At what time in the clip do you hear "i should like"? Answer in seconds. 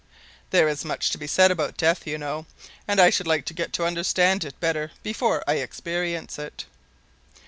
2.99-3.45